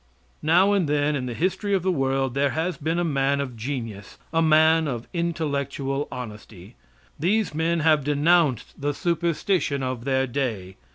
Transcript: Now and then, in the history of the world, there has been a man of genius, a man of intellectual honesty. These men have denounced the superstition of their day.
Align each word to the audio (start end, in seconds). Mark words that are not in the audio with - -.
Now 0.41 0.73
and 0.73 0.89
then, 0.89 1.15
in 1.15 1.27
the 1.27 1.35
history 1.35 1.75
of 1.75 1.83
the 1.83 1.91
world, 1.91 2.33
there 2.33 2.49
has 2.49 2.75
been 2.75 2.97
a 2.97 3.03
man 3.03 3.39
of 3.39 3.55
genius, 3.55 4.17
a 4.33 4.41
man 4.41 4.87
of 4.87 5.07
intellectual 5.13 6.07
honesty. 6.11 6.75
These 7.19 7.53
men 7.53 7.81
have 7.81 8.03
denounced 8.03 8.81
the 8.81 8.95
superstition 8.95 9.83
of 9.83 10.03
their 10.03 10.25
day. 10.25 10.77